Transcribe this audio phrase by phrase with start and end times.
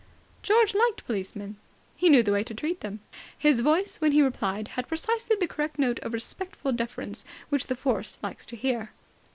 [0.41, 1.57] George liked policemen.
[1.95, 3.01] He knew the way to treat them.
[3.37, 7.75] His voice, when he replied, had precisely the correct note of respectful deference which the
[7.75, 8.93] Force likes to hear.